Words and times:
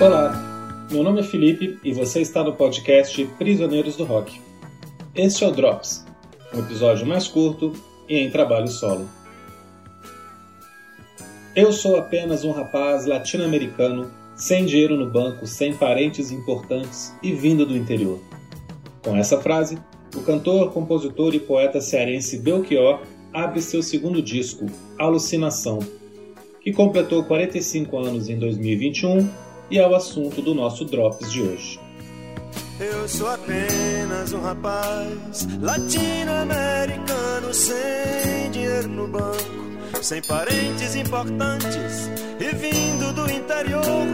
Olá, 0.00 0.86
meu 0.90 1.04
nome 1.04 1.20
é 1.20 1.22
Felipe 1.22 1.78
e 1.84 1.92
você 1.92 2.20
está 2.20 2.42
no 2.42 2.52
podcast 2.52 3.24
Prisioneiros 3.38 3.96
do 3.96 4.04
Rock. 4.04 4.40
Este 5.14 5.44
é 5.44 5.46
o 5.46 5.52
Drops, 5.52 6.04
um 6.52 6.58
episódio 6.58 7.06
mais 7.06 7.28
curto 7.28 7.72
e 8.08 8.18
em 8.18 8.28
trabalho 8.28 8.66
solo. 8.66 9.08
Eu 11.54 11.72
sou 11.72 11.96
apenas 11.96 12.44
um 12.44 12.50
rapaz 12.50 13.06
latino-americano, 13.06 14.10
sem 14.34 14.66
dinheiro 14.66 14.96
no 14.96 15.08
banco, 15.08 15.46
sem 15.46 15.72
parentes 15.74 16.32
importantes 16.32 17.14
e 17.22 17.32
vindo 17.32 17.64
do 17.64 17.76
interior. 17.76 18.18
Com 19.02 19.16
essa 19.16 19.40
frase, 19.40 19.78
o 20.14 20.22
cantor, 20.22 20.72
compositor 20.72 21.34
e 21.36 21.40
poeta 21.40 21.80
cearense 21.80 22.38
Belchior 22.38 23.00
abre 23.32 23.62
seu 23.62 23.82
segundo 23.82 24.20
disco, 24.20 24.66
Alucinação, 24.98 25.78
que 26.60 26.72
completou 26.72 27.22
45 27.24 27.96
anos 27.96 28.28
em 28.28 28.36
2021 28.36 29.53
e 29.70 29.78
é 29.78 29.86
o 29.86 29.94
assunto 29.94 30.42
do 30.42 30.54
nosso 30.54 30.84
Drops 30.84 31.30
de 31.30 31.42
hoje. 31.42 31.80
Eu 32.78 33.08
sou 33.08 33.28
apenas 33.28 34.32
um 34.32 34.40
rapaz 34.40 35.46
latino-americano 35.60 37.54
sem 37.54 38.50
dinheiro 38.50 38.88
no 38.88 39.06
banco, 39.06 40.02
sem 40.02 40.20
parentes 40.22 40.96
importantes 40.96 42.10
e 42.40 42.56
vindo 42.56 43.12
do 43.12 43.30
interior. 43.30 44.06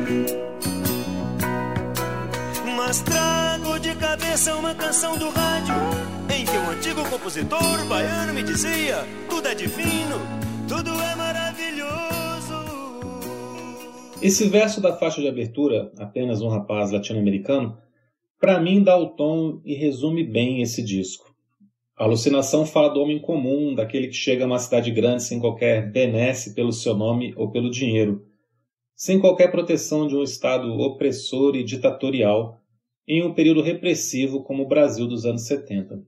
Mas 2.77 3.01
trago 3.01 3.79
de 3.79 3.95
cabeça 3.95 4.55
uma 4.57 4.75
canção 4.75 5.17
do 5.17 5.31
rádio 5.31 5.75
em 6.29 6.45
que 6.45 6.59
um 6.59 6.71
antigo 6.71 7.03
compositor 7.09 7.85
baiano 7.87 8.35
me 8.35 8.43
dizia: 8.43 9.07
tudo 9.29 9.49
é 9.49 9.55
divino, 9.55 10.21
tudo 10.69 10.91
é 10.91 11.15
maravilhoso. 11.15 11.30
Esse 14.23 14.47
verso 14.47 14.83
da 14.83 14.95
faixa 14.95 15.23
de 15.23 15.29
abertura, 15.29 15.91
apenas 15.97 16.43
um 16.43 16.49
rapaz 16.49 16.91
latino-americano, 16.91 17.79
para 18.39 18.61
mim 18.61 18.83
dá 18.83 18.95
o 18.95 19.09
tom 19.09 19.63
e 19.65 19.75
resume 19.75 20.23
bem 20.23 20.61
esse 20.61 20.83
disco. 20.83 21.35
A 21.97 22.05
alucinação 22.05 22.67
fala 22.67 22.91
do 22.91 23.01
homem 23.01 23.19
comum, 23.19 23.75
daquele 23.75 24.09
que 24.09 24.15
chega 24.15 24.45
a 24.45 24.47
uma 24.47 24.59
cidade 24.59 24.91
grande 24.91 25.23
sem 25.23 25.41
qualquer 25.41 25.91
benesse 25.91 26.55
pelo 26.55 26.71
seu 26.71 26.95
nome 26.95 27.33
ou 27.35 27.51
pelo 27.51 27.71
dinheiro, 27.71 28.27
sem 28.95 29.19
qualquer 29.19 29.51
proteção 29.51 30.07
de 30.07 30.15
um 30.15 30.23
Estado 30.23 30.71
opressor 30.79 31.57
e 31.57 31.65
ditatorial, 31.65 32.61
em 33.09 33.25
um 33.25 33.33
período 33.33 33.63
repressivo 33.63 34.43
como 34.43 34.65
o 34.65 34.69
Brasil 34.69 35.09
dos 35.09 35.25
anos 35.25 35.47
70. 35.47 35.99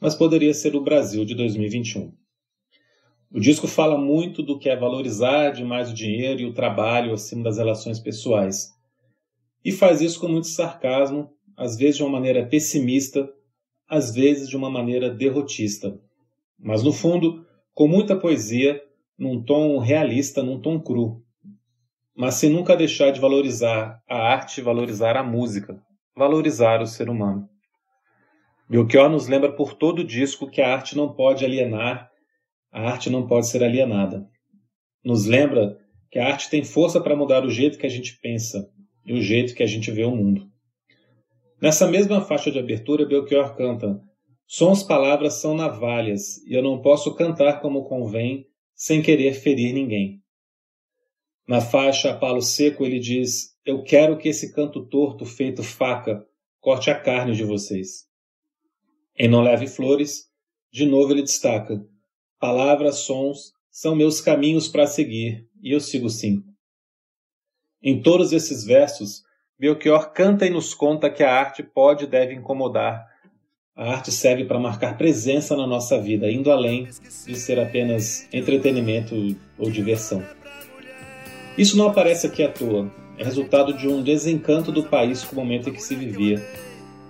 Mas 0.00 0.14
poderia 0.14 0.54
ser 0.54 0.74
o 0.74 0.82
Brasil 0.82 1.26
de 1.26 1.34
2021. 1.34 2.12
O 3.30 3.38
disco 3.38 3.68
fala 3.68 3.98
muito 3.98 4.42
do 4.42 4.58
que 4.58 4.70
é 4.70 4.76
valorizar 4.76 5.50
demais 5.50 5.90
o 5.90 5.94
dinheiro 5.94 6.40
e 6.40 6.46
o 6.46 6.54
trabalho 6.54 7.12
acima 7.12 7.44
das 7.44 7.58
relações 7.58 8.00
pessoais. 8.00 8.70
E 9.62 9.70
faz 9.70 10.00
isso 10.00 10.18
com 10.18 10.28
muito 10.28 10.46
sarcasmo, 10.46 11.30
às 11.54 11.76
vezes 11.76 11.96
de 11.96 12.02
uma 12.02 12.12
maneira 12.12 12.46
pessimista, 12.46 13.28
às 13.86 14.14
vezes 14.14 14.48
de 14.48 14.56
uma 14.56 14.70
maneira 14.70 15.10
derrotista. 15.10 15.98
Mas 16.58 16.82
no 16.82 16.92
fundo, 16.92 17.44
com 17.74 17.86
muita 17.86 18.16
poesia, 18.16 18.82
num 19.18 19.42
tom 19.42 19.78
realista, 19.78 20.42
num 20.42 20.60
tom 20.60 20.80
cru, 20.80 21.22
mas 22.16 22.34
sem 22.34 22.48
nunca 22.48 22.76
deixar 22.76 23.10
de 23.10 23.20
valorizar 23.20 24.02
a 24.08 24.16
arte, 24.16 24.62
valorizar 24.62 25.16
a 25.16 25.22
música, 25.22 25.80
valorizar 26.16 26.80
o 26.80 26.86
ser 26.86 27.10
humano. 27.10 27.46
Belchior 28.68 29.10
nos 29.10 29.28
lembra 29.28 29.52
por 29.52 29.74
todo 29.74 30.00
o 30.00 30.04
disco 30.04 30.50
que 30.50 30.60
a 30.60 30.72
arte 30.72 30.96
não 30.96 31.12
pode 31.12 31.44
alienar, 31.44 32.10
a 32.70 32.82
arte 32.82 33.10
não 33.10 33.26
pode 33.26 33.48
ser 33.48 33.62
alienada. 33.62 34.28
Nos 35.04 35.26
lembra 35.26 35.78
que 36.10 36.18
a 36.18 36.26
arte 36.26 36.50
tem 36.50 36.64
força 36.64 37.00
para 37.00 37.16
mudar 37.16 37.44
o 37.44 37.50
jeito 37.50 37.78
que 37.78 37.86
a 37.86 37.90
gente 37.90 38.18
pensa 38.20 38.70
e 39.04 39.12
o 39.12 39.22
jeito 39.22 39.54
que 39.54 39.62
a 39.62 39.66
gente 39.66 39.90
vê 39.90 40.04
o 40.04 40.14
mundo. 40.14 40.50
Nessa 41.60 41.88
mesma 41.88 42.20
faixa 42.20 42.50
de 42.50 42.58
abertura, 42.58 43.06
Belchior 43.06 43.56
canta: 43.56 44.00
Sons 44.46 44.82
palavras 44.82 45.34
são 45.34 45.54
navalhas, 45.54 46.38
e 46.46 46.54
eu 46.54 46.62
não 46.62 46.80
posso 46.80 47.14
cantar 47.14 47.60
como 47.60 47.84
convém, 47.84 48.46
sem 48.74 49.02
querer 49.02 49.34
ferir 49.34 49.74
ninguém. 49.74 50.22
Na 51.46 51.60
faixa 51.60 52.14
Palo 52.14 52.42
Seco, 52.42 52.84
ele 52.84 52.98
diz: 52.98 53.56
Eu 53.64 53.82
quero 53.82 54.18
que 54.18 54.28
esse 54.28 54.54
canto 54.54 54.86
torto, 54.86 55.24
feito 55.24 55.62
faca, 55.62 56.24
corte 56.60 56.90
a 56.90 56.98
carne 56.98 57.34
de 57.34 57.42
vocês. 57.42 58.06
Em 59.16 59.28
Não 59.28 59.42
Leve 59.42 59.66
Flores, 59.66 60.26
de 60.70 60.86
novo 60.86 61.12
ele 61.12 61.22
destaca: 61.22 61.82
Palavras, 62.40 62.98
sons 63.00 63.52
são 63.68 63.96
meus 63.96 64.20
caminhos 64.20 64.68
para 64.68 64.86
seguir, 64.86 65.46
e 65.60 65.72
eu 65.72 65.80
sigo 65.80 66.08
sim. 66.08 66.42
Em 67.82 68.00
todos 68.00 68.32
esses 68.32 68.64
versos, 68.64 69.22
Belchior 69.58 70.12
canta 70.12 70.46
e 70.46 70.50
nos 70.50 70.72
conta 70.72 71.10
que 71.10 71.22
a 71.22 71.32
arte 71.32 71.64
pode 71.64 72.04
e 72.04 72.06
deve 72.08 72.34
incomodar. 72.34 73.06
A 73.74 73.92
arte 73.92 74.12
serve 74.12 74.44
para 74.44 74.58
marcar 74.58 74.96
presença 74.96 75.56
na 75.56 75.66
nossa 75.66 76.00
vida, 76.00 76.30
indo 76.30 76.50
além 76.50 76.88
de 77.26 77.36
ser 77.36 77.58
apenas 77.58 78.28
entretenimento 78.32 79.14
ou 79.58 79.70
diversão. 79.70 80.24
Isso 81.56 81.76
não 81.76 81.88
aparece 81.88 82.28
aqui 82.28 82.44
à 82.44 82.52
toa. 82.52 82.88
É 83.16 83.24
resultado 83.24 83.72
de 83.72 83.88
um 83.88 84.00
desencanto 84.00 84.70
do 84.70 84.84
país 84.84 85.24
com 85.24 85.32
o 85.32 85.38
momento 85.38 85.70
em 85.70 85.72
que 85.72 85.82
se 85.82 85.96
vivia. 85.96 86.40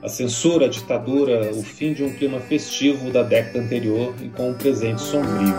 A 0.03 0.09
censura, 0.09 0.67
a 0.67 0.69
ditadura, 0.69 1.51
o 1.53 1.63
fim 1.63 1.93
de 1.93 2.05
um 2.05 2.15
clima 2.15 2.41
festivo 2.41 3.11
da 3.11 3.23
década 3.23 3.59
anterior 3.59 4.15
e 4.23 4.29
com 4.29 4.51
um 4.51 4.55
presente 4.55 5.01
sombrio. 5.01 5.55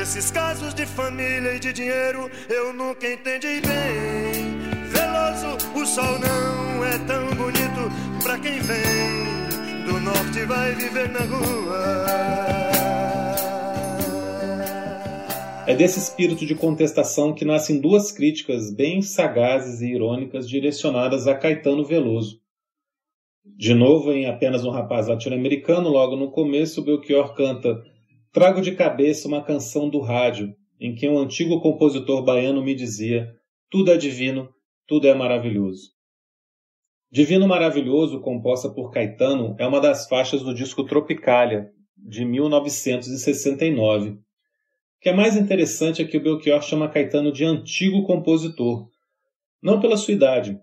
Esses 0.00 0.30
casos 0.30 0.74
de 0.74 0.84
família 0.84 1.54
e 1.54 1.58
de 1.58 1.72
dinheiro 1.72 2.30
eu 2.50 2.74
nunca 2.74 3.10
entendi 3.10 3.62
bem. 3.62 4.58
Veloso, 4.90 5.56
o 5.74 5.86
sol 5.86 6.18
não 6.18 6.84
é 6.84 6.98
tão 7.06 7.34
bonito 7.36 7.90
pra 8.22 8.38
quem 8.38 8.60
vem 8.60 9.34
do 9.86 10.00
norte 10.00 10.44
vai 10.44 10.72
viver 10.74 11.08
na 11.10 11.20
rua. 11.20 12.73
É 15.66 15.74
desse 15.74 15.98
espírito 15.98 16.44
de 16.44 16.54
contestação 16.54 17.32
que 17.32 17.42
nascem 17.42 17.80
duas 17.80 18.12
críticas 18.12 18.70
bem 18.70 19.00
sagazes 19.00 19.80
e 19.80 19.86
irônicas 19.86 20.46
direcionadas 20.46 21.26
a 21.26 21.34
Caetano 21.34 21.82
Veloso. 21.82 22.38
De 23.42 23.72
novo, 23.72 24.12
em 24.12 24.26
apenas 24.26 24.62
um 24.62 24.70
rapaz 24.70 25.08
latino-americano, 25.08 25.88
logo 25.88 26.16
no 26.16 26.30
começo, 26.30 26.82
Belchior 26.82 27.34
canta 27.34 27.82
Trago 28.30 28.60
de 28.60 28.72
cabeça 28.72 29.26
uma 29.26 29.42
canção 29.42 29.88
do 29.88 30.00
rádio, 30.00 30.54
em 30.78 30.94
que 30.94 31.08
um 31.08 31.18
antigo 31.18 31.58
compositor 31.62 32.22
baiano 32.22 32.62
me 32.62 32.74
dizia: 32.74 33.32
Tudo 33.70 33.90
é 33.90 33.96
divino, 33.96 34.50
tudo 34.86 35.08
é 35.08 35.14
maravilhoso. 35.14 35.92
Divino 37.10 37.48
Maravilhoso, 37.48 38.20
composta 38.20 38.68
por 38.68 38.90
Caetano, 38.90 39.56
é 39.58 39.66
uma 39.66 39.80
das 39.80 40.06
faixas 40.08 40.42
do 40.42 40.52
disco 40.52 40.84
Tropicália, 40.84 41.70
de 41.96 42.22
1969 42.22 44.23
que 45.04 45.10
é 45.10 45.12
mais 45.12 45.36
interessante 45.36 46.00
é 46.00 46.04
que 46.06 46.16
o 46.16 46.22
Belchior 46.22 46.62
chama 46.62 46.88
Caetano 46.88 47.30
de 47.30 47.44
antigo 47.44 48.04
compositor, 48.04 48.88
não 49.62 49.78
pela 49.78 49.98
sua 49.98 50.14
idade. 50.14 50.58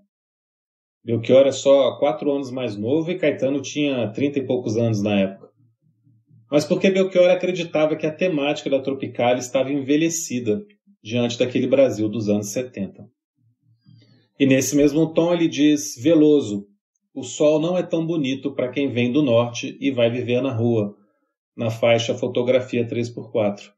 Belchior 1.06 1.46
é 1.46 1.52
só 1.52 2.00
quatro 2.00 2.31
anos 2.31 2.50
mais 2.50 2.75
novo 2.75 3.12
e 3.12 3.19
Caetano 3.19 3.62
tinha 3.62 4.12
trinta 4.12 4.40
e 4.40 4.46
poucos 4.47 4.78
anos 4.78 5.00
na 5.03 5.19
época. 5.19 5.51
Mas 6.50 6.66
porque 6.66 6.90
Belchior 6.90 7.30
acreditava 7.30 7.96
que 7.96 8.07
a 8.07 8.12
temática 8.12 8.68
da 8.68 8.80
Tropicália 8.80 9.40
estava 9.40 9.72
envelhecida 9.72 10.66
diante 11.03 11.38
daquele 11.38 11.68
Brasil 11.68 12.09
dos 12.09 12.28
anos 12.28 12.47
70. 12.47 13.07
E 14.40 14.47
nesse 14.47 14.75
mesmo 14.75 15.13
tom 15.13 15.35
ele 15.35 15.47
diz: 15.47 15.96
Veloso, 16.01 16.66
o 17.13 17.22
sol 17.22 17.59
não 17.59 17.78
é 17.78 17.84
tão 17.84 18.03
bonito 18.03 18.56
para 18.56 18.69
quem 18.69 18.90
vem 18.90 19.12
do 19.12 19.22
norte 19.22 19.78
e 19.80 19.91
vai 19.91 20.09
viver 20.09 20.41
na 20.41 20.51
rua, 20.51 20.95
na 21.56 21.69
faixa 21.69 22.16
Fotografia 22.16 22.88
3x4 22.88 23.71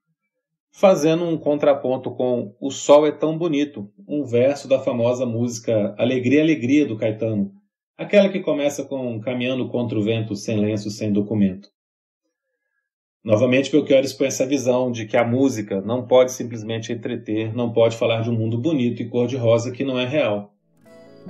fazendo 0.74 1.24
um 1.24 1.38
contraponto 1.38 2.10
com 2.10 2.56
O 2.60 2.72
Sol 2.72 3.06
é 3.06 3.12
Tão 3.12 3.38
Bonito, 3.38 3.90
um 4.08 4.26
verso 4.26 4.68
da 4.68 4.80
famosa 4.80 5.24
música 5.24 5.96
Alegria, 6.00 6.42
Alegria 6.42 6.86
do 6.86 6.98
Caetano, 6.98 7.54
aquela 7.96 8.28
que 8.28 8.40
começa 8.40 8.84
com 8.84 9.22
Caminhando 9.22 9.70
contra 9.70 9.98
o 9.98 10.04
vento, 10.04 10.36
sem 10.36 10.60
lenço, 10.60 10.90
sem 10.90 11.14
documento. 11.14 11.70
Novamente, 13.24 13.72
Belchior 13.72 14.04
expõe 14.04 14.28
essa 14.28 14.46
visão 14.46 14.92
de 14.92 15.06
que 15.06 15.16
a 15.16 15.24
música 15.24 15.80
não 15.80 16.06
pode 16.06 16.34
simplesmente 16.34 16.92
entreter, 16.92 17.56
não 17.56 17.72
pode 17.72 17.96
falar 17.96 18.22
de 18.22 18.30
um 18.30 18.34
mundo 18.34 18.58
bonito 18.58 19.02
e 19.02 19.08
cor-de-rosa 19.08 19.72
que 19.72 19.84
não 19.84 19.98
é 19.98 20.06
real. 20.06 20.54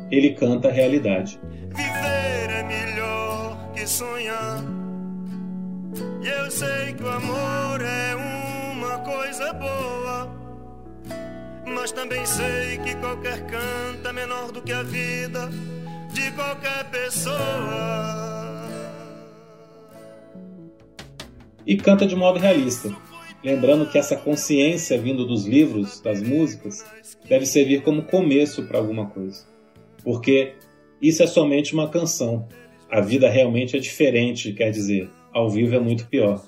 Ele 0.09 0.33
canta 0.33 0.69
a 0.69 0.71
realidade. 0.71 1.39
Viver 1.75 2.49
é 2.49 2.63
melhor 2.63 3.71
que 3.73 3.85
sonhar. 3.85 4.63
E 6.23 6.27
eu 6.27 6.49
sei 6.49 6.93
que 6.93 7.03
o 7.03 7.09
amor 7.09 7.52
boa. 9.53 10.29
Mas 11.65 11.91
também 11.91 12.25
sei 12.25 12.77
que 12.79 12.95
qualquer 12.95 13.45
canto 13.47 14.07
é 14.07 14.13
menor 14.13 14.51
do 14.51 14.61
que 14.61 14.71
a 14.71 14.83
vida 14.83 15.49
de 16.13 16.31
qualquer 16.31 16.89
pessoa. 16.91 18.63
E 21.65 21.77
canta 21.77 22.05
de 22.05 22.15
modo 22.15 22.39
realista. 22.39 22.95
lembrando 23.43 23.89
que 23.89 23.97
essa 23.97 24.15
consciência 24.15 24.97
vindo 24.97 25.25
dos 25.25 25.45
livros, 25.45 25.99
das 25.99 26.21
músicas, 26.21 26.85
deve 27.27 27.45
servir 27.45 27.81
como 27.81 28.03
começo 28.03 28.63
para 28.63 28.77
alguma 28.77 29.07
coisa. 29.07 29.45
Porque 30.03 30.53
isso 31.01 31.23
é 31.23 31.27
somente 31.27 31.73
uma 31.73 31.89
canção. 31.89 32.47
A 32.89 33.01
vida 33.01 33.29
realmente 33.29 33.75
é 33.75 33.79
diferente, 33.79 34.53
quer 34.53 34.69
dizer, 34.71 35.09
ao 35.33 35.49
vivo 35.49 35.75
é 35.75 35.79
muito 35.79 36.07
pior. 36.07 36.45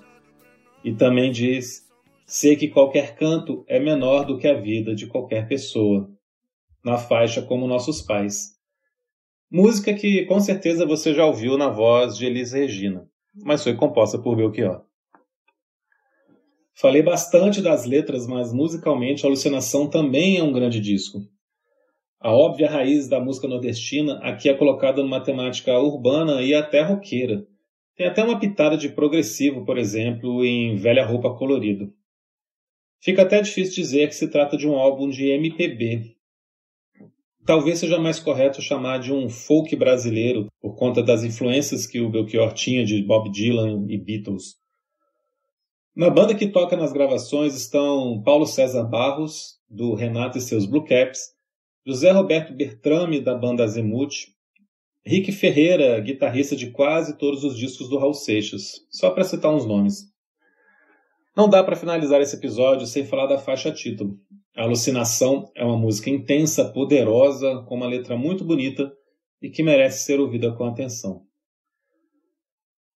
E 0.84 0.94
também 0.94 1.32
diz: 1.32 1.85
sei 2.26 2.56
que 2.56 2.68
qualquer 2.68 3.16
canto 3.16 3.64
é 3.68 3.80
menor 3.80 4.26
do 4.26 4.38
que 4.38 4.48
a 4.48 4.60
vida 4.60 4.96
de 4.96 5.06
qualquer 5.06 5.48
pessoa, 5.48 6.10
na 6.84 6.98
faixa 6.98 7.42
como 7.42 7.68
nossos 7.68 8.02
pais. 8.02 8.56
Música 9.50 9.94
que 9.94 10.26
com 10.26 10.40
certeza 10.40 10.86
você 10.86 11.14
já 11.14 11.26
ouviu 11.26 11.58
na 11.58 11.70
voz 11.70 12.18
de 12.18 12.26
Elis 12.26 12.52
Regina, 12.52 13.08
mas 13.44 13.64
foi 13.64 13.76
composta 13.76 14.18
por 14.18 14.36
Belchior. 14.36 14.84
Falei 16.74 17.02
bastante 17.02 17.62
das 17.62 17.86
letras, 17.86 18.28
mas 18.28 18.52
musicalmente 18.52 19.26
Alucinação 19.26 19.88
também 19.88 20.38
é 20.38 20.44
um 20.44 20.52
grande 20.52 20.82
disco. 20.82 21.20
A 22.20 22.34
óbvia 22.34 22.70
raiz 22.70 23.08
da 23.08 23.20
música 23.20 23.48
nordestina 23.48 24.18
aqui 24.24 24.50
é 24.50 24.54
colocada 24.54 25.02
numa 25.02 25.22
temática 25.22 25.78
urbana 25.78 26.42
e 26.42 26.54
até 26.54 26.82
roqueira. 26.82 27.46
Tem 27.96 28.08
até 28.08 28.24
uma 28.24 28.40
pitada 28.40 28.76
de 28.76 28.90
progressivo, 28.90 29.64
por 29.64 29.78
exemplo, 29.78 30.44
em 30.44 30.76
Velha 30.76 31.06
Roupa 31.06 31.34
Colorido. 31.36 31.94
Fica 33.06 33.22
até 33.22 33.40
difícil 33.40 33.76
dizer 33.76 34.10
que 34.10 34.16
se 34.16 34.28
trata 34.28 34.58
de 34.58 34.68
um 34.68 34.76
álbum 34.76 35.08
de 35.10 35.28
MPB, 35.30 36.16
Talvez 37.46 37.78
seja 37.78 38.00
mais 38.00 38.20
correto 38.20 38.60
chamar 38.60 38.98
de 38.98 39.14
um 39.14 39.30
folk 39.30 39.76
brasileiro, 39.76 40.48
por 40.60 40.76
conta 40.76 41.04
das 41.04 41.24
influências 41.24 41.86
que 41.86 42.02
o 42.02 42.10
Belchior 42.10 42.52
tinha 42.54 42.84
de 42.84 43.04
Bob 43.04 43.30
Dylan 43.30 43.86
e 43.88 44.00
Beatles. 44.00 44.56
Na 45.96 46.10
banda 46.10 46.34
que 46.34 46.48
toca 46.48 46.76
nas 46.76 46.92
gravações 46.92 47.56
estão 47.56 48.20
Paulo 48.24 48.48
César 48.48 48.84
Barros, 48.86 49.60
do 49.70 49.94
Renato 49.94 50.40
e 50.40 50.42
seus 50.42 50.66
Blue 50.66 50.84
Caps, 50.84 51.36
José 51.86 52.10
Roberto 52.10 52.52
Bertrame, 52.52 53.22
da 53.22 53.36
banda 53.36 53.64
Azimuth, 53.64 54.34
Rick 55.06 55.32
Ferreira, 55.32 56.00
guitarrista 56.00 56.56
de 56.56 56.72
quase 56.72 57.16
todos 57.16 57.44
os 57.44 57.56
discos 57.56 57.88
do 57.88 58.00
Raul 58.00 58.16
Seixas, 58.16 58.84
só 58.90 59.12
para 59.12 59.24
citar 59.24 59.54
uns 59.54 59.68
nomes. 59.68 60.15
Não 61.36 61.50
dá 61.50 61.64
para 61.64 61.76
finalizar 61.76 62.22
esse 62.22 62.36
episódio 62.36 62.88
sem 62.88 63.06
falar 63.06 63.28
da 63.28 63.38
faixa 63.38 63.72
título, 63.72 64.18
a 64.56 64.64
Alucinação 64.64 65.52
é 65.54 65.66
uma 65.66 65.78
música 65.78 66.10
intensa, 66.10 66.72
poderosa, 66.72 67.62
com 67.68 67.76
uma 67.76 67.88
letra 67.88 68.16
muito 68.16 68.46
bonita 68.46 68.90
e 69.42 69.50
que 69.50 69.62
merece 69.62 70.06
ser 70.06 70.18
ouvida 70.18 70.54
com 70.54 70.64
atenção. 70.64 71.24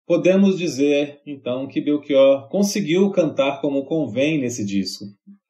Podemos 0.08 0.58
dizer, 0.58 1.20
então, 1.26 1.68
que 1.68 1.82
Belchior 1.82 2.48
conseguiu 2.48 3.12
cantar 3.12 3.60
como 3.60 3.84
convém 3.84 4.40
nesse 4.40 4.66
disco. 4.66 5.04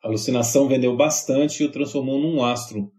A 0.03 0.07
Alucinação 0.07 0.67
vendeu 0.67 0.97
bastante 0.97 1.61
e 1.61 1.65
o 1.67 1.71
transformou 1.71 2.19
num 2.19 2.43
astro. 2.43 2.91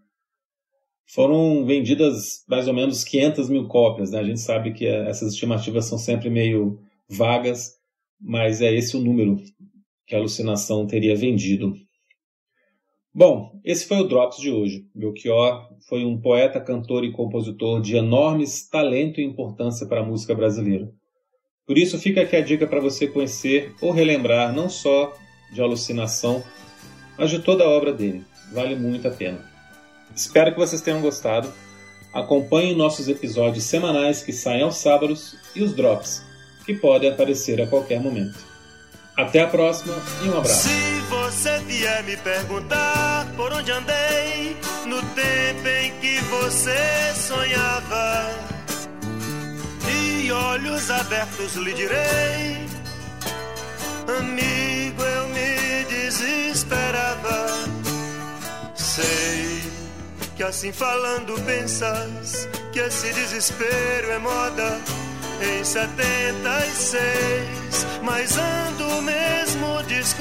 Foram 1.05 1.67
vendidas 1.67 2.45
mais 2.49 2.69
ou 2.69 2.75
menos 2.75 3.03
500 3.03 3.51
mil 3.51 3.67
cópias. 3.67 4.13
Né? 4.13 4.21
A 4.21 4.25
gente 4.25 4.41
sabe 4.41 4.73
que 4.73 4.87
essas 4.87 5.33
estimativas 5.33 5.87
são 5.87 5.99
sempre 5.99 6.31
meio 6.31 6.79
vagas, 7.09 7.73
mas 8.21 8.63
é 8.63 8.73
esse 8.73 8.97
o 8.97 9.01
número 9.01 9.37
que 10.11 10.17
a 10.17 10.19
Alucinação 10.19 10.89
teria 10.89 11.15
vendido. 11.15 11.73
Bom, 13.15 13.61
esse 13.65 13.87
foi 13.87 13.99
o 13.99 14.09
Drops 14.09 14.39
de 14.39 14.51
hoje. 14.51 14.85
Belchior 14.93 15.69
foi 15.89 16.05
um 16.05 16.21
poeta, 16.21 16.61
cantor 16.61 17.05
e 17.05 17.12
compositor 17.12 17.81
de 17.81 17.95
enormes 17.95 18.69
talento 18.69 19.21
e 19.21 19.25
importância 19.25 19.87
para 19.87 20.01
a 20.01 20.05
música 20.05 20.35
brasileira. 20.35 20.91
Por 21.65 21.79
isso 21.79 21.97
fica 21.97 22.23
aqui 22.23 22.35
a 22.35 22.41
dica 22.41 22.67
para 22.67 22.81
você 22.81 23.07
conhecer 23.07 23.73
ou 23.81 23.93
relembrar 23.93 24.53
não 24.53 24.69
só 24.69 25.17
de 25.53 25.62
Alucinação, 25.62 26.43
mas 27.17 27.31
de 27.31 27.39
toda 27.39 27.63
a 27.63 27.69
obra 27.69 27.93
dele. 27.93 28.25
Vale 28.53 28.75
muito 28.75 29.06
a 29.06 29.13
pena. 29.13 29.49
Espero 30.13 30.53
que 30.53 30.59
vocês 30.59 30.83
tenham 30.83 31.01
gostado. 31.01 31.53
Acompanhe 32.13 32.75
nossos 32.75 33.06
episódios 33.06 33.63
semanais 33.63 34.25
que 34.25 34.33
saem 34.33 34.63
aos 34.63 34.79
sábados 34.79 35.37
e 35.55 35.63
os 35.63 35.73
drops, 35.73 36.25
que 36.67 36.75
podem 36.75 37.11
aparecer 37.11 37.61
a 37.63 37.69
qualquer 37.69 38.01
momento. 38.01 38.50
Até 39.17 39.41
a 39.41 39.47
próxima 39.47 39.95
e 40.23 40.29
um 40.29 40.39
abraço 40.39 40.69
você 41.11 41.59
vier 41.61 42.03
me 42.05 42.17
perguntar 42.17 43.27
por 43.37 43.53
onde 43.53 43.73
andei 43.73 44.57
no 44.87 45.03
tempo 45.03 45.69
em 45.69 45.91
que 46.01 46.21
você 46.25 47.15
sonhava, 47.15 48.31
e 49.89 50.31
olhos 50.31 50.91
abertos 50.91 51.55
lhe 51.57 51.75
direi, 51.75 52.67
amigo, 54.19 55.03
eu 55.03 55.29
me 55.29 55.85
desesperava. 55.89 57.47
Sei 58.75 59.63
que 60.37 60.43
assim 60.43 60.73
falando 60.73 61.35
pensas 61.45 62.49
que 62.73 62.79
esse 62.79 63.13
desespero 63.13 64.13
é 64.13 64.19
moda 64.19 64.81
em 65.43 65.65
76, 65.65 67.87
mas 68.03 68.37
ando 68.37 68.50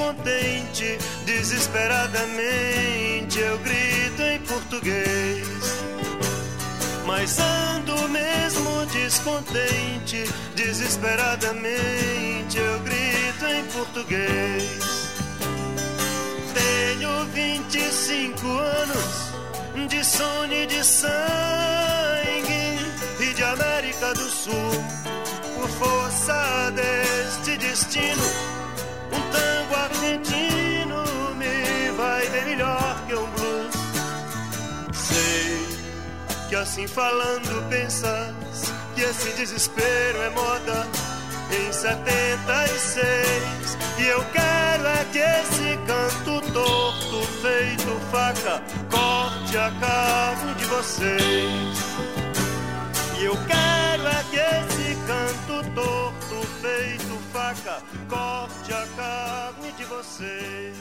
descontente, 0.00 0.96
desesperadamente 1.26 3.38
eu 3.38 3.58
grito 3.58 4.22
em 4.22 4.38
português. 4.40 5.46
Mas 7.06 7.38
ando 7.38 8.08
mesmo 8.08 8.86
descontente, 8.86 10.24
desesperadamente 10.54 12.56
eu 12.56 12.80
grito 12.80 13.44
em 13.46 13.62
português. 13.66 14.80
Tenho 16.54 17.26
25 17.26 18.46
anos 18.46 19.28
de 19.88 20.02
sono 20.04 20.54
e 20.54 20.66
de 20.66 20.84
sangue 20.84 21.10
e 23.20 23.34
de 23.34 23.42
América 23.42 24.14
do 24.14 24.30
Sul 24.30 24.70
por 25.56 25.68
força 25.68 26.72
deste 26.74 27.58
destino, 27.58 28.22
tango 29.70 29.74
argentino 29.74 31.04
me 31.36 31.90
vai 31.96 32.28
bem 32.28 32.44
melhor 32.44 33.02
que 33.06 33.14
um 33.14 33.30
blues. 33.30 33.74
Sei 34.92 35.66
que 36.48 36.56
assim 36.56 36.86
falando 36.86 37.66
pensas 37.68 38.72
que 38.94 39.00
esse 39.02 39.32
desespero 39.32 40.22
é 40.22 40.30
moda 40.30 40.86
em 41.52 41.72
76 41.72 43.78
e 43.98 44.06
eu 44.06 44.24
quero 44.32 44.86
é 44.86 45.04
que 45.12 45.18
esse 45.18 45.76
canto 45.86 46.40
torto 46.52 47.26
feito 47.42 48.00
faca 48.10 48.62
corte 48.90 49.56
a 49.56 49.70
carne 49.80 50.54
de 50.54 50.64
vocês. 50.66 51.78
E 53.20 53.24
eu 53.24 53.36
quero 53.46 54.08
é 54.08 54.24
que 54.30 54.36
esse 54.36 54.94
canto 55.06 55.62
torto 55.74 56.29
feito 56.60 57.18
faca 57.32 57.82
corte 58.08 58.72
a 58.72 58.86
carne 58.96 59.72
de 59.72 59.84
vocês. 59.84 60.76